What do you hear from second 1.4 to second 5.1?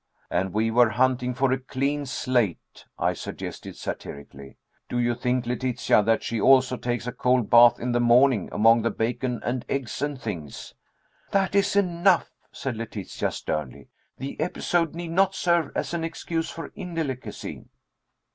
a clean slate," I suggested satirically. "Do